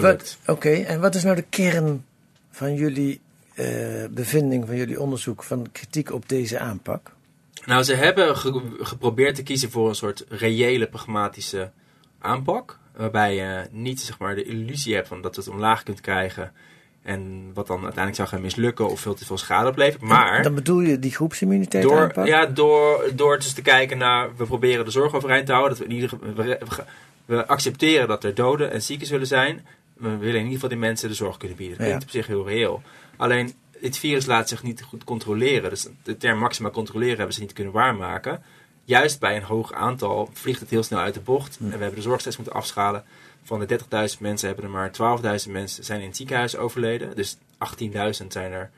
[0.00, 0.38] gelukt.
[0.46, 2.04] Oké, en wat is nou de kern
[2.50, 3.20] van jullie
[3.54, 3.66] eh,
[4.10, 7.12] bevinding, van jullie onderzoek, van kritiek op deze aanpak?
[7.66, 11.70] Nou, ze hebben ge- geprobeerd te kiezen voor een soort reële, pragmatische
[12.18, 12.78] aanpak.
[12.96, 16.52] Waarbij je niet zeg maar, de illusie hebt van dat je het omlaag kunt krijgen
[17.02, 20.02] En wat dan uiteindelijk zou gaan mislukken of veel te veel schade oplevert.
[20.02, 22.26] Maar Dan bedoel je die groepsimmuniteit door, aanpakken?
[22.26, 25.78] ja, door, door dus te kijken naar, we proberen de zorg overeind te houden.
[25.78, 26.58] Dat we, in ieder geval, we,
[27.24, 29.66] we accepteren dat er doden en zieken zullen zijn.
[29.94, 31.76] We willen in ieder geval die mensen de zorg kunnen bieden.
[31.76, 32.82] Dat klinkt op zich heel reëel.
[33.16, 35.70] Alleen, dit virus laat zich niet goed controleren.
[35.70, 38.42] Dus de term maxima controleren hebben ze niet kunnen waarmaken.
[38.84, 41.58] Juist bij een hoog aantal vliegt het heel snel uit de bocht.
[41.60, 43.04] En we hebben de zorg steeds moeten afschalen.
[43.42, 43.78] Van de
[44.14, 44.90] 30.000 mensen hebben er maar
[45.46, 47.16] 12.000 mensen zijn in het ziekenhuis overleden.
[47.16, 48.70] Dus 18.000 zijn er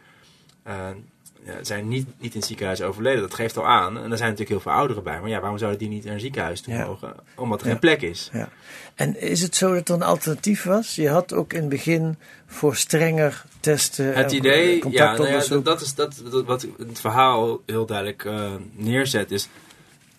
[0.63, 0.91] eh,
[1.63, 3.21] zijn niet, niet in het ziekenhuis overleden.
[3.21, 3.97] Dat geeft al aan.
[3.97, 5.21] En er zijn natuurlijk heel veel ouderen bij.
[5.21, 6.87] Maar ja, waarom zouden die niet naar een ziekenhuis toe Ja.
[6.87, 7.15] mogen?
[7.37, 7.71] Omdat er Ja.
[7.73, 8.31] geen plek is.
[8.33, 8.49] Ja.
[8.95, 10.95] En is het zo dat er een alternatief was?
[10.95, 14.07] Je had ook in het begin voor strenger testen.
[14.15, 14.81] Het en idee, ja,
[15.17, 19.49] nou ja, dat, is dat, dat- wat het verhaal heel duidelijk eh, neerzet, is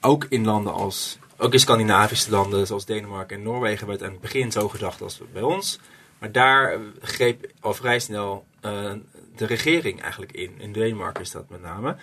[0.02, 4.22] ook in landen als, ook in Scandinavische landen zoals Denemarken en Noorwegen werd aan het
[4.22, 5.80] begin zo gedacht als bij ons.
[6.20, 8.94] Maar daar eh, greep al vrij snel eh,
[9.36, 10.54] de regering eigenlijk in.
[10.58, 11.96] In Denemarken is dat met name.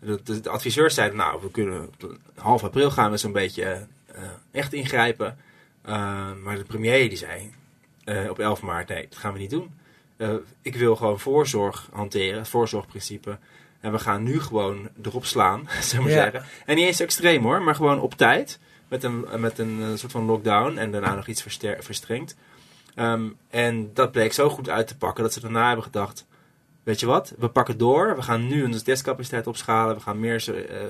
[0.00, 1.90] De, de, de adviseurs zeiden, nou, we kunnen
[2.34, 5.38] half april gaan we zo'n beetje eh, echt ingrijpen.
[5.82, 7.50] Eh, maar de premier die zei
[8.30, 9.78] op 11 maart, nee, dat gaan we niet doen.
[10.62, 13.38] Ik wil gewoon voorzorg hanteren, het voorzorgprincipe.
[13.80, 16.22] En we gaan nu gewoon erop slaan, we maar Ja.
[16.22, 16.44] zeggen.
[16.66, 18.58] En niet eens extreem hoor, maar gewoon op tijd.
[18.88, 21.42] Met een, met een soort van lockdown en daarna nog iets
[21.80, 22.36] verstrengd.
[22.94, 26.28] Ehm, en dat bleek zo goed uit te pakken dat ze daarna hebben gedacht...
[26.82, 28.16] Weet je wat, we pakken door.
[28.16, 29.94] We gaan nu onze testcapaciteit opschalen.
[29.94, 30.82] We gaan meer eh,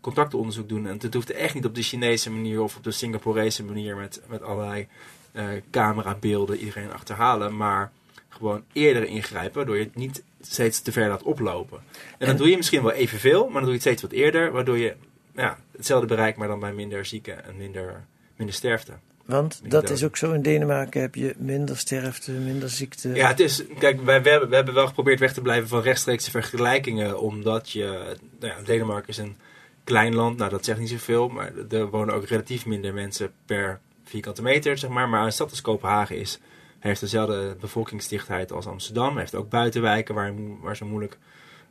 [0.00, 0.86] contactonderzoek doen.
[0.86, 4.22] En het hoeft echt niet op de Chinese manier of op de Singaporese manier met,
[4.28, 4.88] met allerlei
[5.32, 7.56] eh, camerabeelden iedereen achterhalen.
[7.56, 7.92] Maar
[8.28, 11.80] gewoon eerder ingrijpen, waardoor je het niet steeds te ver laat oplopen.
[12.18, 14.52] En, dan doe je misschien wel evenveel, maar dan doe je het steeds wat eerder,
[14.52, 14.94] waardoor je
[15.34, 18.04] ja, hetzelfde bereikt, maar dan bij minder zieken en minder,
[18.36, 18.92] minder sterfte.
[19.24, 20.32] Want dat is ook zo.
[20.32, 23.14] In Denemarken heb je minder sterfte, minder ziekte.
[23.14, 25.80] Ja, het is, kijk, wij, we, hebben, we hebben wel geprobeerd weg te blijven van
[25.80, 29.36] rechtstreekse vergelijkingen, omdat je, nou ja, Denemarken is een
[29.84, 33.80] klein land, nou dat zegt niet zoveel, maar er wonen ook relatief minder mensen per
[34.04, 35.08] vierkante meter, zeg maar.
[35.08, 36.38] Maar een stad als Kopenhagen is,
[36.78, 41.18] heeft dezelfde bevolkingsdichtheid als Amsterdam, heeft ook buitenwijken waar, waar ze moeilijk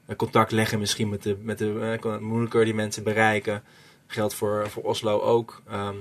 [0.05, 3.63] eh, contact leggen misschien met de, met de eh, moeilijker die mensen bereiken.
[4.07, 5.61] Geldt voor, voor Oslo ook.
[5.69, 5.95] Ehm,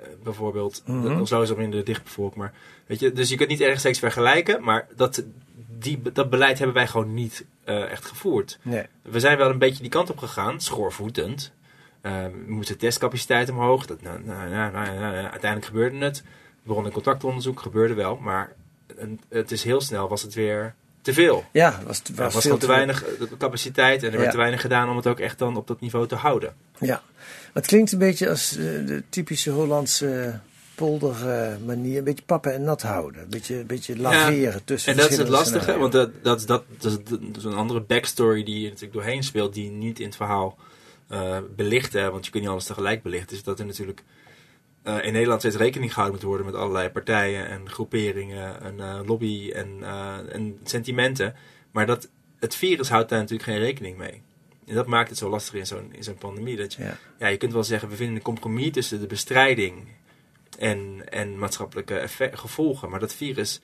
[0.00, 1.20] eh, bijvoorbeeld, Mhm.
[1.20, 2.52] Oslo is wat minder dichtbevolkt, maar
[2.86, 5.22] weet je, dus je kunt niet ergens steeds vergelijken, maar dat,
[5.78, 8.58] die, dat beleid hebben wij gewoon niet eh, echt gevoerd.
[8.62, 8.86] Nee.
[9.02, 11.52] We zijn wel een beetje die kant op gegaan, schoorvoetend.
[12.00, 12.12] Eh,
[12.46, 13.86] we moesten testcapaciteit omhoog.
[13.86, 16.22] Dat, nou, nou, nou, nou, nou, uiteindelijk gebeurde het.
[16.62, 18.16] We begonnen contactonderzoek, gebeurde wel.
[18.16, 18.52] Maar
[18.96, 21.44] een- het is heel snel, was het weer te veel.
[21.52, 24.18] Ja, was, was, Er was veel te weinig eh, capaciteit en er Ja.
[24.18, 26.54] werd te weinig gedaan om het ook echt dan op dat niveau te houden.
[26.78, 27.02] Ja,
[27.52, 30.40] het klinkt een beetje als eh, de typische Hollandse
[30.74, 31.98] polder eh, manier.
[31.98, 33.22] Een beetje pappen en nat houden.
[33.22, 35.80] Een beetje, een beetje laveren tussen En dat is het lastige, scenario's.
[35.80, 38.92] want dat, dat, is, dat, dat, is, dat is een andere backstory die je natuurlijk
[38.92, 40.58] doorheen speelt, die niet in het verhaal
[41.08, 41.92] eh belicht.
[41.92, 43.28] Hè, want je kunt niet alles tegelijk belichten.
[43.28, 44.02] Dus dat er natuurlijk
[44.84, 49.68] in Nederland steeds rekening gehouden moet worden met allerlei partijen en groeperingen en lobby en,
[50.32, 51.34] en sentimenten.
[51.70, 52.08] Maar dat,
[52.38, 54.22] het virus houdt daar natuurlijk geen rekening mee.
[54.70, 56.56] En dat maakt het zo lastig in zo'n, in zo'n pandemie.
[56.56, 56.96] Dat je, Ja.
[57.18, 59.88] ja, je kunt wel zeggen, we vinden een compromis tussen de bestrijding
[60.58, 62.90] en, en maatschappelijke effe- gevolgen.
[62.90, 63.60] Maar dat virus,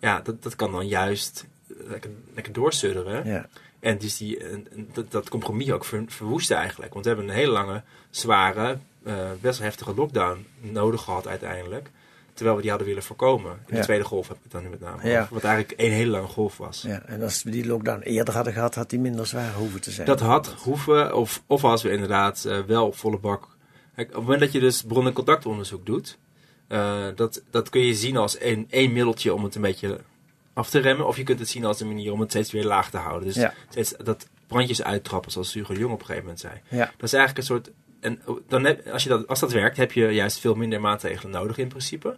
[0.00, 3.26] ja, dat, dat kan dan juist lekker, lekker doorsudderen.
[3.26, 3.48] Ja.
[3.80, 6.92] En dus die, en- dat, dat compromis ook ver, verwoesten eigenlijk.
[6.92, 11.90] Want we hebben een hele lange, zware, eh, best heftige lockdown nodig gehad uiteindelijk.
[12.36, 13.52] Terwijl we die hadden willen voorkomen.
[13.52, 13.76] In Ja.
[13.76, 15.28] de tweede golf heb ik het dan nu met name Ja.
[15.30, 16.82] Wat eigenlijk één hele lange golf was.
[16.82, 19.90] Ja, en als we die lockdown eerder hadden gehad, had die minder zwaar hoeven te
[19.90, 20.06] zijn.
[20.06, 23.48] Dat had hoeven, of, of als we inderdaad eh, wel volle bak.
[23.94, 26.18] Kijk, op het moment dat je dus bron- en contactonderzoek doet,
[26.68, 30.00] eh, dat, dat kun je zien als één, één middeltje om het een beetje
[30.54, 31.06] af te remmen.
[31.06, 33.32] Of je kunt het zien als een manier om het steeds weer laag te houden.
[33.32, 36.54] Dus steeds dat brandjes uittrappen, zoals Hugo Jong op een gegeven moment zei.
[36.68, 36.84] Ja.
[36.96, 37.70] Dat is eigenlijk een soort.
[38.06, 41.58] En dan als, je dat, als dat werkt, heb je juist veel minder maatregelen nodig
[41.58, 42.16] in principe.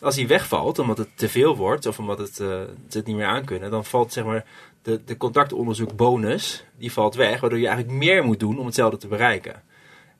[0.00, 2.46] Als die wegvalt, omdat het te veel wordt, of omdat het, eh,
[2.88, 4.44] ze het niet meer aankunnen, dan valt zeg maar
[4.82, 8.96] de, de contactonderzoek bonus, die valt weg, waardoor je eigenlijk meer moet doen om hetzelfde
[8.96, 9.62] te bereiken.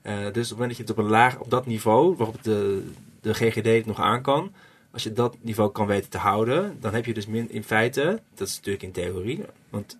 [0.02, 2.42] Eh, dus op het moment dat je het op een laag, op dat niveau, waarop
[2.42, 4.52] de, de GGD het nog aan kan,
[4.92, 8.48] als je dat niveau kan weten te houden, dan heb je dus in feite, dat
[8.48, 9.98] is natuurlijk in theorie, want dan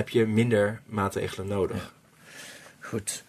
[0.00, 1.94] heb je minder maatregelen nodig.
[2.80, 3.26] Goed.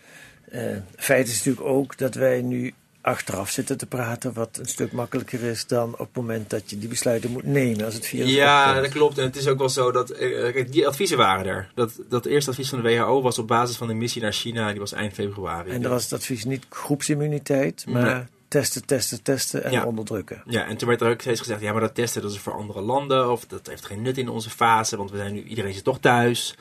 [0.51, 0.61] Eh,
[0.95, 5.43] feit is natuurlijk ook dat wij nu achteraf zitten te praten, wat een stuk makkelijker
[5.43, 8.65] is dan op het moment dat je die besluiten moet nemen als het virus Ja,
[8.67, 8.83] opkomt.
[8.83, 9.17] dat klopt.
[9.17, 10.09] En het is ook wel zo dat.
[10.09, 11.71] eh, kijk, die adviezen waren er.
[11.75, 14.69] Dat, dat eerste advies van de WHO was op basis van de missie naar China.
[14.71, 15.69] Die was eind februari.
[15.71, 18.23] En er was het advies niet groepsimmuniteit, maar Nee.
[18.47, 19.85] testen, testen, testen en Ja.
[19.85, 20.43] onderdrukken.
[20.45, 22.53] Ja, en toen werd er ook steeds gezegd, ja, maar dat testen dat is voor
[22.53, 23.31] andere landen.
[23.31, 25.99] Of dat heeft geen nut in onze fase, want we zijn nu, iedereen zit toch
[25.99, 26.55] thuis.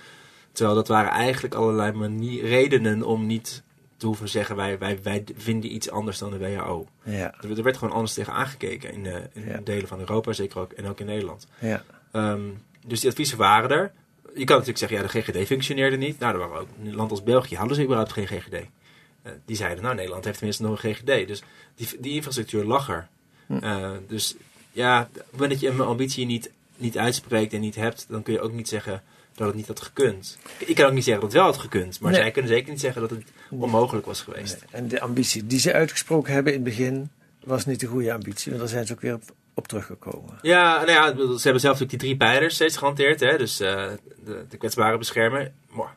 [0.53, 3.62] Terwijl dat waren eigenlijk allerlei manie- redenen om niet
[3.99, 6.87] te hoeven zeggen, wij, wij, wij vinden iets anders dan de WHO.
[7.03, 9.61] Ja, Er, er werd gewoon anders tegen aangekeken in, eh, in Ja.
[9.65, 11.47] delen van Europa, zeker ook, en ook in Nederland.
[11.59, 11.83] ja.
[12.13, 12.41] Ehm,
[12.87, 13.93] dus die adviezen waren er.
[14.35, 16.19] Je kan natuurlijk zeggen, ja, de GGD functioneerde niet.
[16.19, 18.53] Nou, er waren ook een land als België, hadden ze überhaupt geen GGD.
[18.53, 21.27] Eh, die zeiden, nou, Nederland heeft tenminste nog een GGD.
[21.27, 21.43] Dus
[21.75, 23.09] die, die infrastructuur lag er.
[23.49, 24.37] Eh, dus
[24.73, 28.23] ja, op het moment dat je een ambitie niet, niet uitspreekt en niet hebt, dan
[28.23, 29.03] kun je ook niet zeggen
[29.38, 30.38] dat het niet had gekund.
[30.59, 32.20] Ik kan ook niet zeggen dat het wel had gekund, maar Nee.
[32.20, 34.64] zij kunnen zeker niet zeggen dat het onmogelijk was geweest.
[34.70, 37.11] En de ambitie die ze uitgesproken hebben in het begin
[37.44, 38.48] was niet de goede ambitie.
[38.51, 39.22] Want daar zijn ze ook weer op,
[39.55, 40.38] op teruggekomen.
[40.42, 43.20] Ja, nou ja, ze hebben zelf natuurlijk die drie pijlers steeds gehanteerd.
[43.20, 43.37] Hè?
[43.38, 43.90] Dus eh,
[44.24, 45.55] de, de kwetsbare beschermen.
[45.70, 45.94] Maar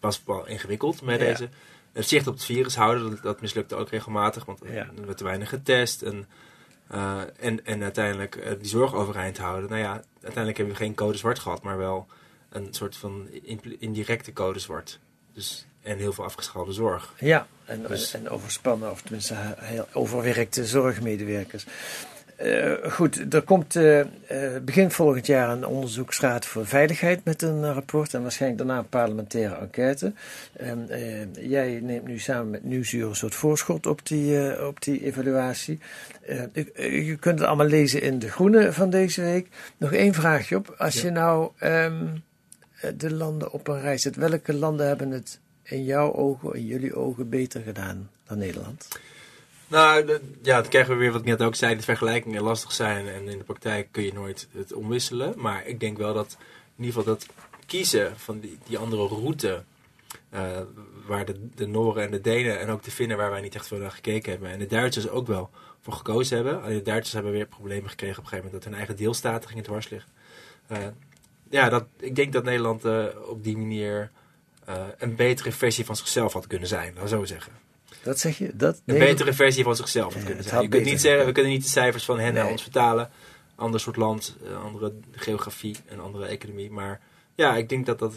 [0.00, 1.26] was wel ingewikkeld met Ja.
[1.26, 1.48] deze.
[1.92, 4.44] Het zicht op het virus houden, dat, dat mislukte ook regelmatig.
[4.44, 4.70] Want Ja.
[4.98, 6.02] er werd te weinig getest.
[6.02, 6.26] En,
[6.88, 9.70] eh, en, en uiteindelijk eh, die zorg overeind houden.
[9.70, 12.06] Nou ja, uiteindelijk hebben we geen code zwart gehad, maar wel
[12.56, 13.28] een soort van
[13.78, 14.98] indirecte code zwart.
[15.32, 17.14] Dus, en heel veel afgeschaalde zorg.
[17.18, 21.66] Ja, en, Dus- en overspannen, of tenminste heel overwerkte zorgmedewerkers.
[22.36, 24.06] Eh, goed, er komt eh, eh,
[24.62, 29.54] begin volgend jaar een onderzoeksraad voor veiligheid met een rapport en waarschijnlijk daarna een parlementaire
[29.54, 30.12] enquête.
[30.52, 30.88] En,
[31.40, 35.78] jij neemt nu samen met Nieuwsuur een soort voorschot op die, op die evaluatie.
[36.74, 39.48] Je kunt het allemaal lezen in De Groene van deze week.
[39.76, 40.74] Nog één vraagje op.
[40.78, 42.08] Als je nou ehm, eh,
[42.96, 47.28] de landen op een zet, welke landen hebben het in jouw ogen, in jullie ogen,
[47.28, 48.88] beter gedaan dan Nederland?
[49.68, 53.08] Nou, ja, dan krijgen we weer wat ik net ook zei, de vergelijkingen lastig zijn
[53.08, 55.34] en in de praktijk kun je nooit het omwisselen.
[55.36, 56.36] Maar ik denk wel dat
[56.76, 57.26] in ieder geval dat
[57.66, 59.62] kiezen van die, die andere route,
[60.30, 60.60] eh,
[61.06, 63.66] waar de, de Noren en de Denen en ook de Finnen, waar wij niet echt
[63.66, 66.62] veel naar gekeken hebben, en de Duitsers ook wel voor gekozen hebben.
[66.62, 69.48] Alleen de Duitsers hebben weer problemen gekregen op een gegeven moment dat hun eigen deelstaten
[69.48, 70.10] gingen dwars liggen.
[70.66, 70.78] Eh,
[71.50, 74.10] ja, dat, ik denk dat Nederland eh, op die manier
[74.64, 77.52] eh, een betere versie van zichzelf had kunnen zijn, laat zo zeggen.
[78.02, 78.50] Dat zeg je?
[78.56, 80.54] Dat, Een betere versie van zichzelf had Ja, kunnen zijn.
[80.54, 82.52] had Je kunt niet zeggen, we kunnen niet de cijfers van hen naar Nee.
[82.52, 83.10] ons vertalen.
[83.54, 86.70] Ander soort land, eh, andere geografie, een andere economie.
[86.70, 87.00] Maar
[87.34, 88.14] ja, ik denk dat dat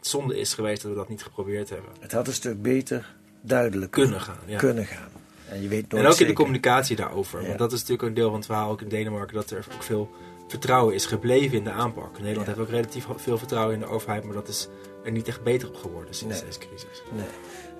[0.00, 1.90] zonde is geweest dat we dat niet geprobeerd hebben.
[2.00, 4.58] Het had een stuk beter duidelijk Kunnen gaan, ja.
[4.58, 5.08] kunnen gaan.
[5.48, 7.40] En, je weet nooit En ook in de communicatie daarover.
[7.40, 7.46] Ja.
[7.46, 9.34] Want dat is natuurlijk een deel van het verhaal ook in Denemarken.
[9.34, 10.10] Dat er ook veel
[10.48, 12.18] vertrouwen is gebleven in de aanpak.
[12.18, 12.52] Nederland Ja.
[12.54, 14.24] heeft ook relatief veel vertrouwen in de overheid.
[14.24, 14.68] Maar dat is
[15.04, 16.44] er niet echt beter op geworden sinds Nee.
[16.44, 17.02] deze crisis.
[17.12, 17.24] Nee.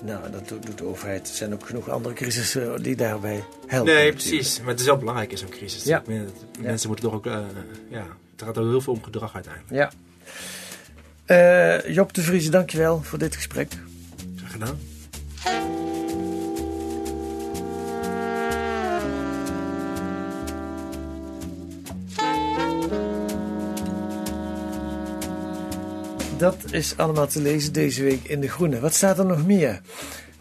[0.02, 1.28] Nou, dat doet, de overheid.
[1.28, 3.94] Er zijn ook genoeg andere crisissen die daarbij helpen.
[3.94, 4.14] Nee, natuurlijk.
[4.14, 4.58] precies.
[4.60, 5.84] Maar het is wel belangrijk in zo'n crisis.
[5.84, 6.02] Ja.
[6.06, 7.26] Men- Mensen moeten toch ook...
[7.26, 7.38] eh,
[7.90, 9.72] ja, het gaat ook heel veel om gedrag uiteindelijk.
[9.74, 9.90] Ja.
[11.24, 13.72] Eh, Job de Vries, dankjewel voor dit gesprek.
[14.36, 14.78] Graag gedaan.
[26.44, 28.80] Dat is allemaal te lezen deze week in De Groene.
[28.80, 29.80] Wat staat er nog meer?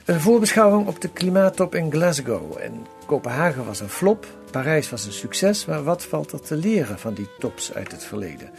[0.06, 2.58] Een voorbeschouwing op de klimaattop in Glasgow.
[2.58, 7.00] En Kopenhagen was een flop, Parijs was een succes, maar wat valt er te leren
[7.00, 8.50] van die tops uit het verleden?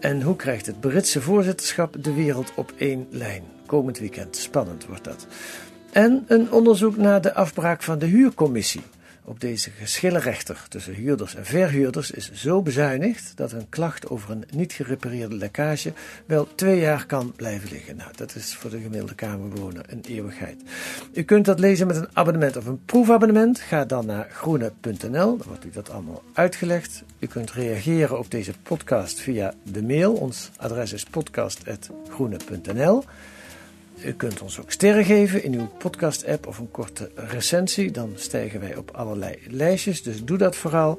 [0.00, 3.42] En hoe krijgt het Britse voorzitterschap de wereld op één lijn?
[3.66, 5.26] Komend weekend, spannend wordt dat.
[5.92, 8.82] En een onderzoek naar de afbraak van de huurcommissie.
[9.24, 14.44] Op deze geschillenrechter tussen huurders en verhuurders is zo bezuinigd dat een klacht over een
[14.50, 15.92] niet gerepareerde lekkage
[16.26, 17.96] wel twee jaar kan blijven liggen.
[17.96, 20.62] Nou, dat is voor de gemiddelde kamerbewoner een eeuwigheid.
[21.12, 23.60] U kunt dat lezen met een abonnement of een proefabonnement.
[23.60, 27.02] Ga dan naar groene.nl, dan wordt u dat allemaal uitgelegd.
[27.18, 30.12] U kunt reageren op deze podcast via de mail.
[30.12, 33.04] Ons adres is podcast.groene.nl.
[34.04, 37.90] U kunt ons ook sterren geven in uw podcast-app of een korte recensie.
[37.90, 40.98] Dan stijgen wij op allerlei lijstjes, dus doe dat vooral.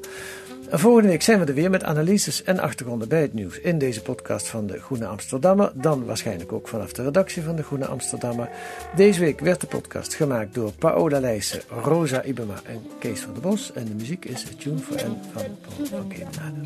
[0.70, 3.78] En volgende week zijn we er weer met analyses en achtergronden bij het nieuws in
[3.78, 5.72] deze podcast van de Groene Amsterdammer.
[5.74, 8.48] Dan waarschijnlijk ook vanaf de redactie van de Groene Amsterdammer.
[8.96, 13.42] Deze week werd de podcast gemaakt door Paola Leijsen, Rosa Ibema en Kees van der
[13.42, 13.72] Bos.
[13.72, 16.60] En de muziek is Tune for N van Paul van Kemenade.